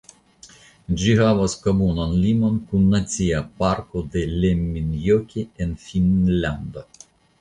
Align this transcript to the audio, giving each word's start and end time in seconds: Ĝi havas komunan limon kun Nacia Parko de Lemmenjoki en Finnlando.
Ĝi 1.01 1.11
havas 1.17 1.55
komunan 1.65 2.15
limon 2.23 2.57
kun 2.71 2.87
Nacia 2.93 3.41
Parko 3.61 4.03
de 4.17 4.25
Lemmenjoki 4.47 5.45
en 5.67 5.77
Finnlando. 5.85 6.89